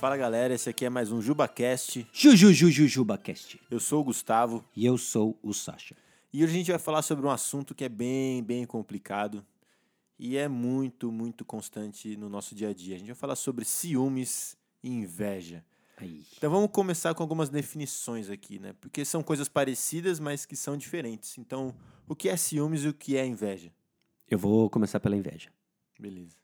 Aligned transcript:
Fala 0.00 0.16
galera, 0.16 0.54
esse 0.54 0.70
aqui 0.70 0.86
é 0.86 0.88
mais 0.88 1.12
um 1.12 1.20
JubaCast. 1.20 2.08
JujujujujubaCast. 2.10 3.60
Eu 3.70 3.78
sou 3.78 4.00
o 4.00 4.04
Gustavo 4.04 4.64
E 4.74 4.86
eu 4.86 4.96
sou 4.96 5.38
o 5.42 5.52
Sasha. 5.52 5.94
e 6.32 6.42
hoje 6.42 6.54
a 6.54 6.56
gente 6.56 6.70
vai 6.70 6.80
falar 6.80 7.02
sobre 7.02 7.26
um 7.26 7.30
assunto 7.30 7.74
que 7.74 7.84
é 7.84 7.88
bem, 7.90 8.42
bem 8.42 8.64
complicado 8.64 9.44
e 10.18 10.38
é 10.38 10.48
muito, 10.48 11.12
muito 11.12 11.44
constante 11.44 12.16
no 12.16 12.30
nosso 12.30 12.54
dia 12.54 12.70
a 12.70 12.72
dia. 12.72 12.94
A 12.94 12.98
gente 12.98 13.08
vai 13.08 13.14
falar 13.14 13.36
sobre 13.36 13.62
ciúmes 13.66 14.56
e 14.82 14.88
inveja. 14.88 15.62
Aí. 15.98 16.24
Então 16.34 16.50
vamos 16.50 16.70
começar 16.70 17.14
com 17.14 17.22
algumas 17.22 17.50
definições 17.50 18.30
aqui, 18.30 18.58
né? 18.58 18.72
Porque 18.80 19.04
são 19.04 19.22
coisas 19.22 19.50
parecidas, 19.50 20.18
mas 20.18 20.46
que 20.46 20.56
são 20.56 20.78
diferentes. 20.78 21.36
Então, 21.36 21.74
o 22.08 22.16
que 22.16 22.30
é 22.30 22.38
ciúmes 22.38 22.84
e 22.84 22.88
o 22.88 22.94
que 22.94 23.18
é 23.18 23.26
inveja? 23.26 23.70
Eu 24.30 24.38
vou 24.38 24.70
começar 24.70 24.98
pela 24.98 25.14
inveja. 25.14 25.50
Beleza. 25.98 26.38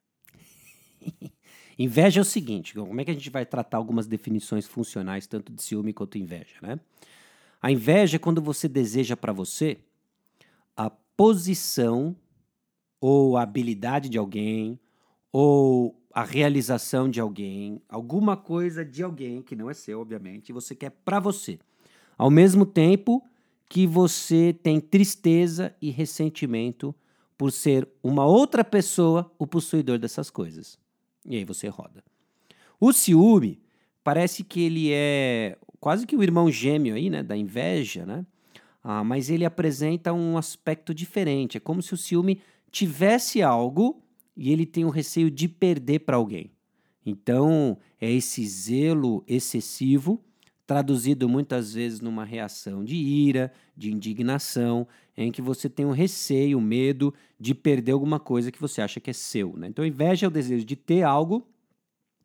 Inveja 1.79 2.21
é 2.21 2.23
o 2.23 2.25
seguinte, 2.25 2.75
como 2.75 3.01
é 3.01 3.05
que 3.05 3.11
a 3.11 3.15
gente 3.15 3.29
vai 3.29 3.45
tratar 3.45 3.77
algumas 3.77 4.07
definições 4.07 4.67
funcionais, 4.67 5.27
tanto 5.27 5.53
de 5.53 5.63
ciúme 5.63 5.93
quanto 5.93 6.17
inveja, 6.17 6.55
né? 6.63 6.81
A 7.61 7.71
inveja 7.71 8.17
é 8.17 8.19
quando 8.19 8.41
você 8.41 8.69
deseja 8.69 9.17
para 9.17 9.33
você 9.33 9.79
a 10.77 10.89
posição 10.89 12.17
ou 13.01 13.37
a 13.37 13.43
habilidade 13.43 14.09
de 14.09 14.17
alguém 14.17 14.79
ou 15.33 16.01
a 16.13 16.25
realização 16.25 17.11
de 17.11 17.21
alguém, 17.21 17.83
alguma 17.89 18.39
coisa 18.39 18.83
de 18.83 19.03
alguém 19.03 19.43
que 19.43 19.55
não 19.55 19.69
é 19.69 19.75
seu, 19.75 20.01
obviamente, 20.01 20.49
e 20.49 20.53
você 20.53 20.75
quer 20.75 20.91
para 20.91 21.21
você. 21.21 21.59
Ao 22.17 22.31
mesmo 22.31 22.65
tempo 22.65 23.23
que 23.69 23.87
você 23.87 24.55
tem 24.63 24.81
tristeza 24.81 25.75
e 25.81 25.91
ressentimento 25.91 26.95
por 27.37 27.53
ser 27.53 27.87
uma 28.03 28.25
outra 28.25 28.65
pessoa 28.65 29.31
o 29.39 29.47
possuidor 29.47 29.99
dessas 29.99 30.31
coisas. 30.31 30.79
E 31.27 31.37
aí 31.37 31.45
você 31.45 31.69
roda. 31.69 32.03
O 32.81 32.93
ciúme 32.93 33.61
parece 34.05 34.45
que 34.45 34.61
ele 34.61 34.91
é 34.93 35.59
quase 35.81 36.07
que 36.07 36.17
o 36.17 36.23
irmão 36.23 36.51
gêmeo 36.51 36.95
aí, 36.95 37.11
né, 37.11 37.23
da 37.23 37.37
inveja, 37.37 38.07
né? 38.07 38.25
Ah, 38.83 39.03
mas 39.03 39.31
ele 39.31 39.45
apresenta 39.45 40.13
um 40.13 40.39
aspecto 40.39 40.95
diferente. 40.95 41.57
É 41.57 41.61
como 41.61 41.83
se 41.83 41.93
o 41.93 41.97
ciúme 41.97 42.41
tivesse 42.71 43.43
algo 43.43 44.01
e 44.37 44.53
ele 44.53 44.65
tem 44.65 44.85
o 44.85 44.91
receio 44.91 45.31
de 45.31 45.49
perder 45.49 46.01
para 46.01 46.17
alguém. 46.17 46.53
Então, 47.05 47.79
é 48.01 48.11
esse 48.11 48.47
zelo 48.47 49.25
excessivo, 49.27 50.21
traduzido 50.67 51.29
muitas 51.29 51.73
vezes 51.73 52.01
numa 52.01 52.25
reação 52.25 52.85
de 52.85 52.97
ira, 52.97 53.53
de 53.77 53.93
indignação, 53.93 54.87
em 55.17 55.31
que 55.31 55.41
você 55.41 55.69
tem 55.69 55.87
o 55.87 55.93
receio, 55.93 56.61
medo 56.61 57.15
de 57.39 57.55
perder 57.55 57.93
alguma 57.93 58.19
coisa 58.19 58.51
que 58.51 58.61
você 58.61 58.83
acha 58.83 59.01
que 59.01 59.11
é 59.11 59.13
seu. 59.13 59.57
Né? 59.57 59.69
Então, 59.69 59.87
inveja 59.87 60.27
é 60.27 60.29
o 60.29 60.33
desejo 60.33 60.65
de 60.65 60.77
ter 60.77 61.03
algo 61.03 61.47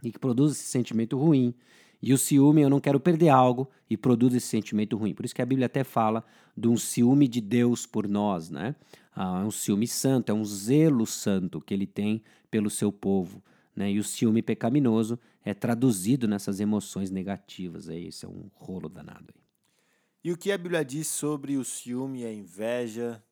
e 0.03 0.11
que 0.11 0.19
produz 0.19 0.53
esse 0.53 0.63
sentimento 0.63 1.17
ruim. 1.17 1.53
E 2.01 2.13
o 2.13 2.17
ciúme, 2.17 2.61
eu 2.61 2.69
não 2.69 2.79
quero 2.79 2.99
perder 2.99 3.29
algo 3.29 3.69
e 3.87 3.95
produz 3.95 4.33
esse 4.33 4.47
sentimento 4.47 4.97
ruim. 4.97 5.13
Por 5.13 5.23
isso 5.23 5.35
que 5.35 5.41
a 5.41 5.45
Bíblia 5.45 5.67
até 5.67 5.83
fala 5.83 6.25
de 6.57 6.67
um 6.67 6.75
ciúme 6.75 7.27
de 7.27 7.39
Deus 7.39 7.85
por 7.85 8.07
nós, 8.07 8.49
né? 8.49 8.75
Ah, 9.15 9.41
é 9.41 9.45
um 9.45 9.51
ciúme 9.51 9.87
santo, 9.87 10.31
é 10.31 10.33
um 10.33 10.43
zelo 10.43 11.05
santo 11.05 11.61
que 11.61 11.73
ele 11.73 11.85
tem 11.85 12.23
pelo 12.49 12.69
seu 12.69 12.91
povo. 12.91 13.43
Né? 13.75 13.91
E 13.91 13.99
o 13.99 14.03
ciúme 14.03 14.41
pecaminoso 14.41 15.19
é 15.43 15.53
traduzido 15.53 16.27
nessas 16.27 16.59
emoções 16.59 17.09
negativas. 17.09 17.89
Aí, 17.89 18.07
isso 18.07 18.25
é 18.25 18.29
um 18.29 18.49
rolo 18.53 18.89
danado. 18.89 19.33
Aí. 19.35 19.41
E 20.23 20.31
o 20.31 20.37
que 20.37 20.51
a 20.51 20.57
Bíblia 20.57 20.85
diz 20.85 21.07
sobre 21.07 21.57
o 21.57 21.63
ciúme 21.63 22.21
e 22.21 22.25
a 22.25 22.33
inveja? 22.33 23.23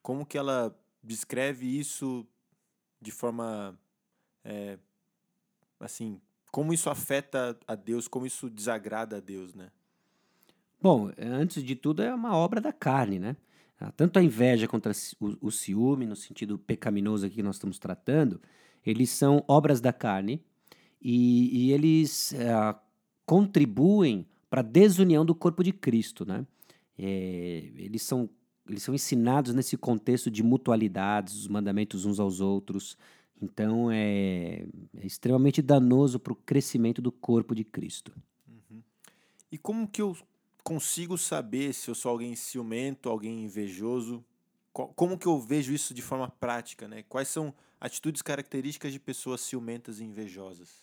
Como 0.00 0.24
que 0.24 0.38
ela 0.38 0.76
descreve 1.02 1.66
isso 1.66 2.26
de 3.00 3.10
forma 3.10 3.78
é, 4.44 4.78
assim, 5.80 6.20
como 6.50 6.72
isso 6.72 6.88
afeta 6.88 7.58
a 7.66 7.74
Deus, 7.74 8.06
como 8.06 8.26
isso 8.26 8.48
desagrada 8.48 9.16
a 9.16 9.20
Deus, 9.20 9.54
né? 9.54 9.70
Bom, 10.80 11.10
antes 11.18 11.62
de 11.62 11.76
tudo, 11.76 12.02
é 12.02 12.14
uma 12.14 12.36
obra 12.36 12.60
da 12.60 12.72
carne, 12.72 13.18
né? 13.18 13.36
Ah, 13.82 13.90
Tanto 13.90 14.16
a 14.20 14.22
inveja 14.22 14.68
quanto 14.68 14.88
a 14.88 14.94
ci- 14.94 15.16
o, 15.18 15.48
o 15.48 15.50
ciúme, 15.50 16.06
no 16.06 16.14
sentido 16.14 16.56
pecaminoso 16.56 17.26
aqui 17.26 17.36
que 17.36 17.42
nós 17.42 17.56
estamos 17.56 17.80
tratando, 17.80 18.40
eles 18.86 19.10
são 19.10 19.44
obras 19.48 19.80
da 19.80 19.92
carne 19.92 20.40
e, 21.00 21.66
e 21.66 21.72
eles 21.72 22.32
ah, 22.48 22.80
contribuem 23.26 24.24
para 24.48 24.60
a 24.60 24.64
desunião 24.64 25.26
do 25.26 25.34
corpo 25.34 25.64
de 25.64 25.72
Cristo, 25.72 26.24
né? 26.24 26.46
É, 26.96 27.72
eles, 27.76 28.02
são, 28.02 28.30
eles 28.68 28.84
são 28.84 28.94
ensinados 28.94 29.52
nesse 29.52 29.76
contexto 29.76 30.30
de 30.30 30.44
mutualidades, 30.44 31.34
os 31.34 31.48
mandamentos 31.48 32.04
uns 32.04 32.20
aos 32.20 32.40
outros. 32.40 32.96
Então, 33.40 33.90
é, 33.90 34.64
é 34.96 35.04
extremamente 35.06 35.60
danoso 35.60 36.20
para 36.20 36.32
o 36.32 36.36
crescimento 36.36 37.02
do 37.02 37.10
corpo 37.10 37.52
de 37.52 37.64
Cristo. 37.64 38.12
E 39.50 39.58
como 39.58 39.88
que 39.88 40.00
eu 40.00 40.16
consigo 40.62 41.16
saber 41.18 41.72
se 41.74 41.90
eu 41.90 41.94
sou 41.94 42.10
alguém 42.10 42.34
ciumento, 42.36 43.08
alguém 43.08 43.44
invejoso? 43.44 44.24
Co- 44.72 44.88
Como 44.88 45.18
que 45.18 45.26
eu 45.26 45.38
vejo 45.38 45.72
isso 45.72 45.92
de 45.94 46.02
forma 46.02 46.28
prática, 46.28 46.88
né? 46.88 47.02
Quais 47.08 47.28
são 47.28 47.54
atitudes 47.80 48.22
características 48.22 48.92
de 48.92 49.00
pessoas 49.00 49.40
ciumentas 49.40 50.00
e 50.00 50.04
invejosas? 50.04 50.82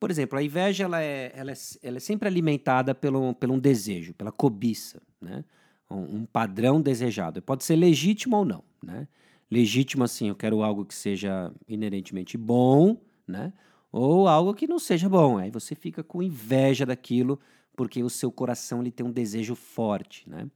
Por 0.00 0.10
exemplo, 0.10 0.36
a 0.38 0.42
inveja 0.42 0.84
ela 0.84 1.00
é, 1.00 1.32
ela 1.34 1.52
é, 1.52 1.54
ela 1.82 1.96
é 1.96 2.00
sempre 2.00 2.28
alimentada 2.28 2.94
pelo, 2.94 3.34
pelo 3.34 3.54
um 3.54 3.58
desejo, 3.58 4.12
pela 4.14 4.32
cobiça, 4.32 5.00
né? 5.20 5.44
Um, 5.88 6.16
um 6.18 6.26
padrão 6.26 6.80
desejado. 6.82 7.40
Pode 7.40 7.62
ser 7.64 7.76
legítimo 7.76 8.36
ou 8.36 8.44
não, 8.44 8.64
né? 8.82 9.06
Legítimo 9.48 10.02
assim, 10.02 10.28
eu 10.28 10.34
quero 10.34 10.60
algo 10.62 10.84
que 10.84 10.94
seja 10.94 11.52
inerentemente 11.68 12.36
bom, 12.36 13.00
né? 13.26 13.52
Ou 13.92 14.26
algo 14.26 14.52
que 14.52 14.66
não 14.66 14.80
seja 14.80 15.08
bom. 15.08 15.38
Aí 15.38 15.50
você 15.50 15.76
fica 15.76 16.02
com 16.02 16.20
inveja 16.20 16.84
daquilo 16.84 17.38
porque 17.76 18.02
o 18.02 18.10
seu 18.10 18.32
coração 18.32 18.80
ele 18.80 18.90
tem 18.90 19.06
um 19.06 19.12
desejo 19.12 19.54
forte, 19.54 20.28
né? 20.28 20.48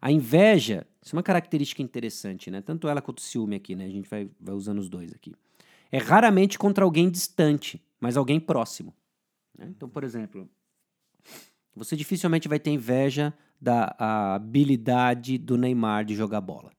A 0.00 0.12
inveja, 0.12 0.86
isso 1.02 1.14
é 1.14 1.16
uma 1.16 1.24
característica 1.24 1.82
interessante, 1.82 2.50
né? 2.50 2.62
Tanto 2.62 2.86
ela 2.88 3.02
quanto 3.02 3.18
o 3.18 3.22
ciúme 3.22 3.56
aqui, 3.56 3.74
né? 3.74 3.84
A 3.84 3.90
gente 3.90 4.08
vai, 4.08 4.30
vai 4.40 4.54
usando 4.54 4.78
os 4.78 4.88
dois 4.88 5.12
aqui. 5.12 5.34
É 5.90 5.98
raramente 5.98 6.56
contra 6.56 6.84
alguém 6.84 7.10
distante, 7.10 7.82
mas 8.00 8.16
alguém 8.16 8.38
próximo. 8.38 8.94
né? 9.58 9.66
Então, 9.68 9.88
por 9.88 10.04
exemplo, 10.04 10.48
você 11.74 11.96
dificilmente 11.96 12.46
vai 12.46 12.60
ter 12.60 12.70
inveja 12.70 13.34
da 13.60 13.94
habilidade 13.98 15.36
do 15.36 15.56
Neymar 15.56 16.04
de 16.04 16.14
jogar 16.14 16.40
bola. 16.40 16.70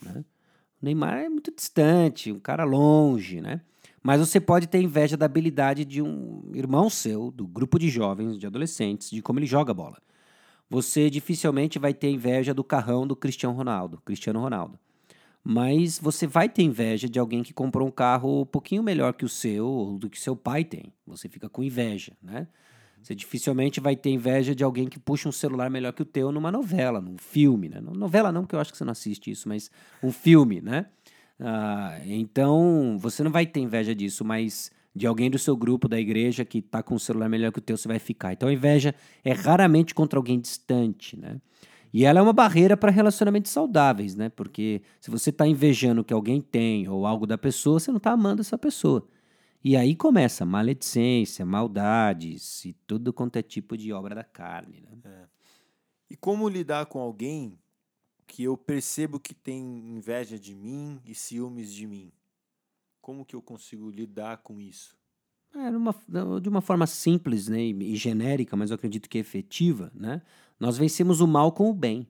né? 0.00 0.24
O 0.80 0.84
Neymar 0.84 1.18
é 1.18 1.28
muito 1.28 1.52
distante, 1.52 2.30
um 2.30 2.38
cara 2.38 2.64
longe, 2.64 3.40
né? 3.40 3.62
Mas 4.02 4.20
você 4.20 4.40
pode 4.40 4.66
ter 4.66 4.80
inveja 4.80 5.16
da 5.16 5.26
habilidade 5.26 5.84
de 5.84 6.00
um 6.00 6.50
irmão 6.54 6.88
seu, 6.88 7.30
do 7.30 7.46
grupo 7.46 7.78
de 7.78 7.88
jovens, 7.90 8.38
de 8.38 8.46
adolescentes, 8.46 9.10
de 9.10 9.20
como 9.20 9.38
ele 9.38 9.46
joga 9.46 9.74
bola. 9.74 9.98
Você 10.70 11.10
dificilmente 11.10 11.78
vai 11.78 11.92
ter 11.92 12.10
inveja 12.10 12.54
do 12.54 12.62
carrão 12.64 13.06
do 13.06 13.14
Cristiano 13.16 13.54
Ronaldo, 13.54 14.00
Cristiano 14.04 14.40
Ronaldo. 14.40 14.78
Mas 15.42 15.98
você 15.98 16.26
vai 16.26 16.48
ter 16.48 16.62
inveja 16.62 17.08
de 17.08 17.18
alguém 17.18 17.42
que 17.42 17.52
comprou 17.52 17.88
um 17.88 17.90
carro 17.90 18.42
um 18.42 18.46
pouquinho 18.46 18.82
melhor 18.82 19.14
que 19.14 19.24
o 19.24 19.28
seu, 19.28 19.66
ou 19.66 19.98
do 19.98 20.08
que 20.08 20.20
seu 20.20 20.36
pai 20.36 20.64
tem. 20.64 20.92
Você 21.06 21.28
fica 21.28 21.48
com 21.48 21.62
inveja, 21.62 22.12
né? 22.22 22.46
Você 23.02 23.14
dificilmente 23.14 23.80
vai 23.80 23.96
ter 23.96 24.10
inveja 24.10 24.54
de 24.54 24.62
alguém 24.62 24.86
que 24.86 24.98
puxa 24.98 25.26
um 25.26 25.32
celular 25.32 25.70
melhor 25.70 25.94
que 25.94 26.02
o 26.02 26.04
teu 26.04 26.30
numa 26.30 26.52
novela, 26.52 27.00
num 27.00 27.16
filme, 27.16 27.70
né? 27.70 27.80
No- 27.80 27.92
Novela 27.94 28.30
não, 28.30 28.42
porque 28.42 28.54
eu 28.54 28.60
acho 28.60 28.70
que 28.70 28.76
você 28.76 28.84
não 28.84 28.92
assiste 28.92 29.30
isso, 29.30 29.48
mas 29.48 29.70
um 30.02 30.12
filme, 30.12 30.60
né? 30.60 30.86
Ah, 31.40 31.98
então, 32.04 32.98
você 33.00 33.24
não 33.24 33.30
vai 33.30 33.46
ter 33.46 33.60
inveja 33.60 33.94
disso, 33.94 34.24
mas 34.24 34.70
de 34.94 35.06
alguém 35.06 35.30
do 35.30 35.38
seu 35.38 35.56
grupo, 35.56 35.88
da 35.88 35.98
igreja, 35.98 36.44
que 36.44 36.60
tá 36.60 36.82
com 36.82 36.94
um 36.94 36.98
celular 36.98 37.28
melhor 37.28 37.50
que 37.50 37.58
o 37.58 37.62
teu, 37.62 37.76
você 37.76 37.88
vai 37.88 37.98
ficar. 37.98 38.32
Então, 38.32 38.48
a 38.48 38.52
inveja 38.52 38.94
é 39.24 39.32
raramente 39.32 39.94
contra 39.94 40.18
alguém 40.18 40.38
distante, 40.38 41.18
né? 41.18 41.40
E 41.92 42.04
ela 42.04 42.20
é 42.20 42.22
uma 42.22 42.32
barreira 42.32 42.76
para 42.76 42.90
relacionamentos 42.90 43.50
saudáveis, 43.50 44.14
né? 44.14 44.28
Porque 44.28 44.82
se 45.00 45.10
você 45.10 45.30
está 45.30 45.46
invejando 45.46 46.02
o 46.02 46.04
que 46.04 46.14
alguém 46.14 46.40
tem 46.40 46.88
ou 46.88 47.06
algo 47.06 47.26
da 47.26 47.38
pessoa, 47.38 47.80
você 47.80 47.90
não 47.90 47.98
está 47.98 48.12
amando 48.12 48.42
essa 48.42 48.58
pessoa. 48.58 49.08
E 49.62 49.76
aí 49.76 49.96
começa 49.96 50.44
maledicência, 50.44 51.44
maldades 51.44 52.64
e 52.64 52.72
tudo 52.86 53.12
quanto 53.12 53.36
é 53.36 53.42
tipo 53.42 53.76
de 53.76 53.92
obra 53.92 54.14
da 54.14 54.24
carne. 54.24 54.82
Né? 55.04 55.26
E 56.08 56.16
como 56.16 56.48
lidar 56.48 56.86
com 56.86 57.00
alguém 57.00 57.58
que 58.30 58.44
eu 58.44 58.56
percebo 58.56 59.18
que 59.18 59.34
tem 59.34 59.60
inveja 59.60 60.38
de 60.38 60.54
mim 60.54 61.00
e 61.04 61.14
ciúmes 61.16 61.72
de 61.74 61.84
mim? 61.84 62.12
Como 63.00 63.24
que 63.24 63.34
eu 63.34 63.42
consigo 63.42 63.90
lidar 63.90 64.38
com 64.38 64.60
isso? 64.60 64.96
É, 65.52 65.68
numa- 65.68 65.92
de 66.40 66.48
uma 66.48 66.60
forma 66.60 66.86
simples 66.86 67.48
né, 67.48 67.60
e 67.60 67.96
genérica, 67.96 68.56
mas 68.56 68.70
eu 68.70 68.76
acredito 68.76 69.08
que 69.08 69.18
efetiva, 69.18 69.90
né? 69.92 70.22
Nós 70.60 70.78
vencemos 70.78 71.20
o 71.20 71.26
mal 71.26 71.50
com 71.50 71.68
o 71.68 71.74
bem. 71.74 72.06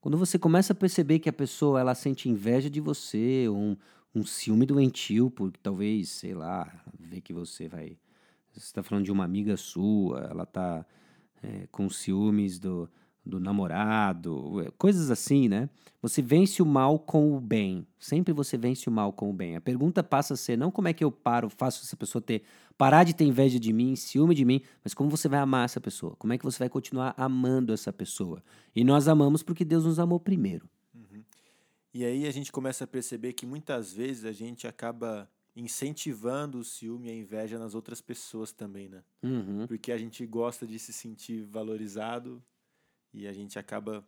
Quando 0.00 0.18
você 0.18 0.40
começa 0.40 0.72
a 0.72 0.76
perceber 0.76 1.20
que 1.20 1.28
a 1.28 1.32
pessoa 1.32 1.78
ela 1.78 1.94
sente 1.94 2.28
inveja 2.28 2.68
de 2.68 2.80
você, 2.80 3.48
um, 3.48 3.76
um 4.12 4.24
ciúme 4.24 4.66
doentio, 4.66 5.30
porque 5.30 5.60
talvez, 5.62 6.08
sei 6.08 6.34
lá, 6.34 6.82
vê 6.98 7.20
que 7.20 7.32
você 7.32 7.68
vai. 7.68 7.96
Você 8.50 8.58
está 8.58 8.82
falando 8.82 9.04
de 9.04 9.12
uma 9.12 9.24
amiga 9.24 9.56
sua, 9.56 10.26
ela 10.30 10.42
está 10.42 10.84
com 11.70 11.88
ciúmes 11.88 12.58
do, 12.58 12.90
do 13.30 13.40
namorado, 13.40 14.72
coisas 14.76 15.10
assim, 15.10 15.48
né? 15.48 15.70
Você 16.02 16.20
vence 16.20 16.62
o 16.62 16.66
mal 16.66 16.98
com 16.98 17.36
o 17.36 17.40
bem. 17.40 17.86
Sempre 17.98 18.32
você 18.32 18.56
vence 18.56 18.88
o 18.88 18.92
mal 18.92 19.12
com 19.12 19.30
o 19.30 19.32
bem. 19.32 19.56
A 19.56 19.60
pergunta 19.60 20.02
passa 20.02 20.34
a 20.34 20.36
ser 20.36 20.56
não 20.56 20.70
como 20.70 20.88
é 20.88 20.92
que 20.92 21.04
eu 21.04 21.12
paro, 21.12 21.48
faço 21.48 21.84
essa 21.84 21.96
pessoa 21.96 22.20
ter 22.20 22.42
parar 22.76 23.04
de 23.04 23.14
ter 23.14 23.24
inveja 23.24 23.60
de 23.60 23.72
mim, 23.74 23.94
ciúme 23.94 24.34
de 24.34 24.42
mim, 24.42 24.62
mas 24.82 24.94
como 24.94 25.10
você 25.10 25.28
vai 25.28 25.38
amar 25.38 25.66
essa 25.66 25.78
pessoa? 25.78 26.16
Como 26.16 26.32
é 26.32 26.38
que 26.38 26.44
você 26.44 26.58
vai 26.58 26.68
continuar 26.70 27.12
amando 27.16 27.74
essa 27.74 27.92
pessoa? 27.92 28.42
E 28.74 28.82
nós 28.82 29.06
amamos 29.06 29.42
porque 29.42 29.66
Deus 29.66 29.84
nos 29.84 29.98
amou 29.98 30.18
primeiro. 30.18 30.66
Uhum. 30.94 31.22
E 31.92 32.04
aí 32.04 32.26
a 32.26 32.30
gente 32.30 32.50
começa 32.50 32.84
a 32.84 32.86
perceber 32.86 33.34
que 33.34 33.44
muitas 33.44 33.92
vezes 33.92 34.24
a 34.24 34.32
gente 34.32 34.66
acaba 34.66 35.28
incentivando 35.54 36.58
o 36.58 36.64
ciúme 36.64 37.08
e 37.08 37.10
a 37.10 37.14
inveja 37.14 37.58
nas 37.58 37.74
outras 37.74 38.00
pessoas 38.00 38.50
também, 38.50 38.88
né? 38.88 39.02
Uhum. 39.22 39.66
Porque 39.66 39.92
a 39.92 39.98
gente 39.98 40.24
gosta 40.24 40.66
de 40.66 40.78
se 40.78 40.92
sentir 40.92 41.42
valorizado 41.42 42.42
e 43.12 43.26
a 43.26 43.32
gente 43.32 43.58
acaba 43.58 44.04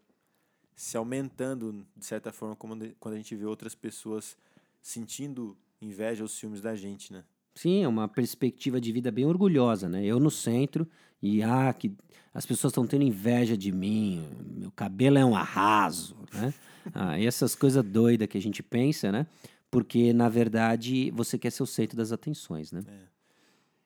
se 0.75 0.97
aumentando, 0.97 1.87
de 1.97 2.05
certa 2.05 2.33
forma, 2.33 2.57
quando 2.57 3.15
a 3.15 3.17
gente 3.17 3.35
vê 3.37 3.45
outras 3.45 3.75
pessoas 3.75 4.37
sentindo 4.81 5.57
inveja 5.81 6.23
ou 6.23 6.29
ciúmes 6.29 6.61
da 6.61 6.75
gente, 6.75 7.13
né? 7.13 7.25
Sim, 7.55 7.83
é 7.83 7.89
uma 7.89 8.09
perspectiva 8.09 8.81
de 8.81 8.91
vida 8.93 9.11
bem 9.11 9.27
orgulhosa, 9.27 9.89
né? 9.89 10.05
Eu 10.05 10.19
no 10.19 10.31
centro 10.31 10.89
e 11.21 11.43
ah, 11.43 11.73
que 11.73 11.95
as 12.33 12.47
pessoas 12.47 12.71
estão 12.71 12.87
tendo 12.87 13.05
inveja 13.05 13.57
de 13.57 13.71
mim, 13.71 14.27
meu 14.57 14.71
cabelo 14.71 15.19
é 15.19 15.25
um 15.25 15.37
arraso, 15.37 16.17
né? 16.33 16.53
Ah, 16.93 17.17
e 17.17 17.25
essas 17.25 17.55
coisas 17.55 17.85
doidas 17.85 18.27
que 18.27 18.37
a 18.37 18.41
gente 18.41 18.61
pensa, 18.61 19.13
né? 19.13 19.25
Porque, 19.71 20.13
na 20.13 20.29
verdade, 20.29 21.13
você 21.13 21.39
quer 21.39 21.51
ser 21.51 21.63
o 21.63 21.67
centro 21.67 21.97
das 21.97 22.11
atenções, 22.11 22.73
né? 22.73 22.83
É. 22.89 23.07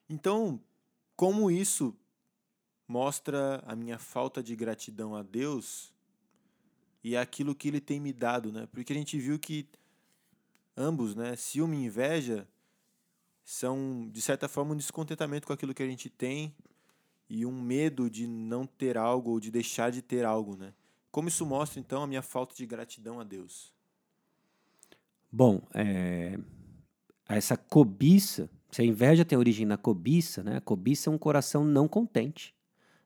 Então, 0.09 0.59
como 1.15 1.51
isso 1.51 1.95
mostra 2.87 3.61
a 3.65 3.75
minha 3.75 3.99
falta 3.99 4.41
de 4.41 4.55
gratidão 4.55 5.15
a 5.15 5.21
Deus 5.21 5.93
e 7.03 7.17
aquilo 7.17 7.53
que 7.53 7.67
Ele 7.67 7.81
tem 7.81 7.99
me 7.99 8.13
dado, 8.13 8.51
né? 8.51 8.67
Porque 8.71 8.93
a 8.93 8.95
gente 8.95 9.19
viu 9.19 9.37
que 9.37 9.67
ambos, 10.75 11.15
né, 11.15 11.35
ciúme 11.35 11.77
e 11.77 11.85
inveja, 11.85 12.47
são, 13.43 14.09
de 14.11 14.21
certa 14.21 14.47
forma, 14.47 14.73
um 14.73 14.77
descontentamento 14.77 15.47
com 15.47 15.53
aquilo 15.53 15.73
que 15.73 15.83
a 15.83 15.87
gente 15.87 16.09
tem 16.09 16.53
e 17.29 17.45
um 17.45 17.61
medo 17.61 18.09
de 18.09 18.27
não 18.27 18.65
ter 18.65 18.97
algo 18.97 19.31
ou 19.31 19.39
de 19.39 19.49
deixar 19.49 19.89
de 19.89 20.01
ter 20.01 20.25
algo, 20.25 20.55
né? 20.55 20.73
Como 21.11 21.29
isso 21.29 21.45
mostra, 21.45 21.79
então, 21.79 22.03
a 22.03 22.07
minha 22.07 22.21
falta 22.21 22.53
de 22.55 22.65
gratidão 22.65 23.19
a 23.19 23.23
Deus? 23.23 23.73
Bom, 25.31 25.61
é, 25.73 26.37
essa 27.27 27.57
cobiça, 27.57 28.49
se 28.69 28.81
a 28.81 28.85
inveja 28.85 29.25
tem 29.25 29.37
origem 29.37 29.65
na 29.65 29.77
cobiça, 29.77 30.43
né? 30.43 30.57
A 30.57 30.61
cobiça 30.61 31.09
é 31.09 31.13
um 31.13 31.17
coração 31.17 31.63
não 31.63 31.87
contente. 31.87 32.56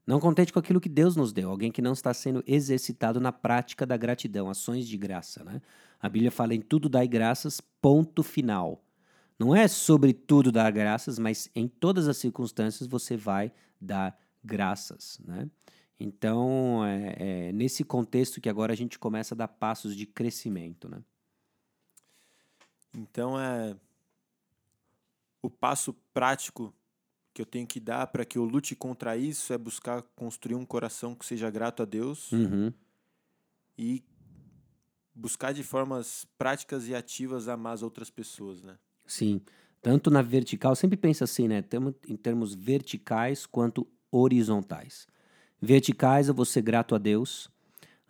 Não 0.05 0.19
contente 0.19 0.51
com 0.51 0.59
aquilo 0.59 0.81
que 0.81 0.89
Deus 0.89 1.15
nos 1.15 1.31
deu, 1.31 1.49
alguém 1.49 1.71
que 1.71 1.81
não 1.81 1.93
está 1.93 2.13
sendo 2.13 2.43
exercitado 2.47 3.19
na 3.19 3.31
prática 3.31 3.85
da 3.85 3.95
gratidão, 3.95 4.49
ações 4.49 4.87
de 4.87 4.97
graça, 4.97 5.43
né? 5.43 5.61
A 5.99 6.09
Bíblia 6.09 6.31
fala 6.31 6.55
em 6.55 6.61
tudo 6.61 6.89
dai 6.89 7.07
graças, 7.07 7.61
ponto 7.81 8.23
final. 8.23 8.83
Não 9.37 9.55
é 9.55 9.67
sobre 9.67 10.13
tudo 10.13 10.51
dar 10.51 10.71
graças, 10.71 11.19
mas 11.19 11.49
em 11.55 11.67
todas 11.67 12.07
as 12.07 12.17
circunstâncias 12.17 12.87
você 12.87 13.15
vai 13.15 13.51
dar 13.79 14.19
graças, 14.43 15.19
né? 15.23 15.49
Então, 15.99 16.83
é, 16.83 17.15
é 17.19 17.51
nesse 17.51 17.83
contexto 17.83 18.41
que 18.41 18.49
agora 18.49 18.73
a 18.73 18.75
gente 18.75 18.97
começa 18.97 19.35
a 19.35 19.37
dar 19.37 19.47
passos 19.47 19.95
de 19.95 20.07
crescimento, 20.07 20.89
né? 20.89 21.03
Então 22.93 23.39
é 23.39 23.75
o 25.41 25.49
passo 25.49 25.93
prático 26.13 26.73
que 27.33 27.41
eu 27.41 27.45
tenho 27.45 27.67
que 27.67 27.79
dar 27.79 28.07
para 28.07 28.25
que 28.25 28.37
eu 28.37 28.43
lute 28.43 28.75
contra 28.75 29.15
isso 29.15 29.53
é 29.53 29.57
buscar 29.57 30.01
construir 30.15 30.55
um 30.55 30.65
coração 30.65 31.15
que 31.15 31.25
seja 31.25 31.49
grato 31.49 31.83
a 31.83 31.85
Deus 31.85 32.31
uhum. 32.31 32.73
e 33.77 34.03
buscar 35.13 35.53
de 35.53 35.63
formas 35.63 36.25
práticas 36.37 36.87
e 36.87 36.95
ativas 36.95 37.47
amar 37.47 37.73
as 37.73 37.83
outras 37.83 38.09
pessoas, 38.09 38.61
né? 38.61 38.77
Sim, 39.05 39.41
tanto 39.81 40.09
na 40.09 40.21
vertical, 40.21 40.75
sempre 40.75 40.97
pensa 40.97 41.25
assim, 41.25 41.47
né? 41.47 41.63
Em 42.07 42.15
termos 42.15 42.53
verticais 42.53 43.45
quanto 43.45 43.87
horizontais. 44.11 45.07
Verticais 45.61 46.27
eu 46.27 46.33
vou 46.33 46.45
ser 46.45 46.61
grato 46.61 46.95
a 46.95 46.97
Deus, 46.97 47.50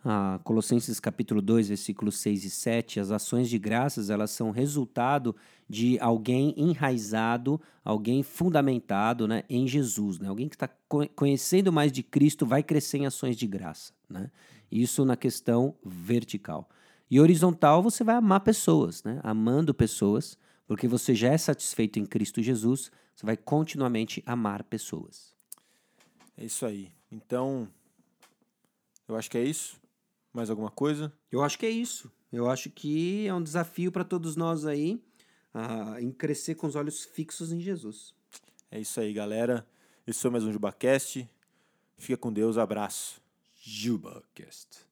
ah, 0.04 0.40
Colossenses 0.42 0.98
capítulo 0.98 1.40
2, 1.40 1.68
versículos 1.68 2.18
6 2.18 2.44
e 2.44 2.50
7, 2.50 3.00
as 3.00 3.10
ações 3.10 3.48
de 3.48 3.58
graças, 3.58 4.10
elas 4.10 4.30
são 4.30 4.50
resultado 4.50 5.34
de 5.68 5.98
alguém 6.00 6.54
enraizado, 6.56 7.60
alguém 7.84 8.22
fundamentado 8.22 9.28
né, 9.28 9.44
em 9.48 9.66
Jesus. 9.66 10.18
Né? 10.18 10.28
Alguém 10.28 10.48
que 10.48 10.56
está 10.56 10.68
conhecendo 11.14 11.72
mais 11.72 11.92
de 11.92 12.02
Cristo 12.02 12.44
vai 12.44 12.62
crescer 12.62 12.98
em 12.98 13.06
ações 13.06 13.36
de 13.36 13.46
graça. 13.46 13.92
Né? 14.08 14.30
Isso 14.70 15.04
na 15.04 15.16
questão 15.16 15.74
vertical. 15.84 16.68
E 17.08 17.20
horizontal, 17.20 17.82
você 17.82 18.02
vai 18.02 18.16
amar 18.16 18.40
pessoas, 18.40 19.04
né? 19.04 19.20
amando 19.22 19.72
pessoas, 19.72 20.36
porque 20.66 20.88
você 20.88 21.14
já 21.14 21.32
é 21.32 21.38
satisfeito 21.38 21.98
em 21.98 22.06
Cristo 22.06 22.42
Jesus, 22.42 22.90
você 23.14 23.24
vai 23.24 23.36
continuamente 23.36 24.22
amar 24.26 24.64
pessoas. 24.64 25.32
É 26.36 26.44
isso 26.44 26.66
aí. 26.66 26.90
Então, 27.10 27.68
eu 29.06 29.16
acho 29.16 29.30
que 29.30 29.38
é 29.38 29.44
isso. 29.44 29.81
Mais 30.32 30.48
alguma 30.50 30.70
coisa? 30.70 31.12
Eu 31.30 31.42
acho 31.42 31.58
que 31.58 31.66
é 31.66 31.70
isso. 31.70 32.10
Eu 32.32 32.48
acho 32.50 32.70
que 32.70 33.26
é 33.26 33.34
um 33.34 33.42
desafio 33.42 33.92
para 33.92 34.04
todos 34.04 34.36
nós 34.36 34.64
aí 34.64 35.02
uh, 35.54 35.98
em 36.00 36.10
crescer 36.10 36.54
com 36.54 36.66
os 36.66 36.74
olhos 36.74 37.04
fixos 37.04 37.52
em 37.52 37.60
Jesus. 37.60 38.14
É 38.70 38.80
isso 38.80 38.98
aí, 39.00 39.12
galera. 39.12 39.66
Esse 40.06 40.20
foi 40.20 40.30
mais 40.30 40.44
um 40.44 40.52
JubaCast. 40.52 41.28
Fica 41.98 42.16
com 42.16 42.32
Deus. 42.32 42.56
Abraço. 42.56 43.20
JubaCast. 43.54 44.91